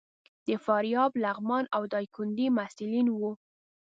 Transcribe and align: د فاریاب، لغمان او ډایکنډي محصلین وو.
د 0.47 0.49
فاریاب، 0.65 1.11
لغمان 1.23 1.65
او 1.75 1.81
ډایکنډي 1.91 2.47
محصلین 2.57 3.07
وو. 3.11 3.31